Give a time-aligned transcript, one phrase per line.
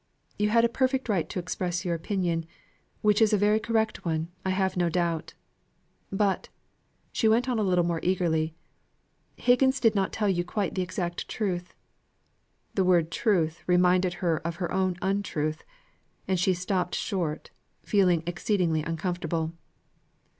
[0.39, 2.47] You had a perfect right to express your opinion,
[3.03, 5.35] which was a very correct one, I have no doubt.
[6.11, 6.49] But,"
[7.11, 8.55] she went on a little more eagerly,
[9.37, 11.75] "Higgins did not quite tell you the exact truth."
[12.73, 15.63] The word "truth," reminded her of her own untruth,
[16.27, 17.51] and she stopped short,
[17.83, 19.53] feeling exceedingly uncomfortable.